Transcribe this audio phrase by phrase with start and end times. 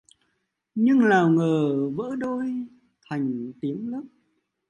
[0.75, 1.89] Nhưng nào ngờ...
[1.89, 2.67] vỡ đôi...
[3.09, 4.03] thành tiếng nấc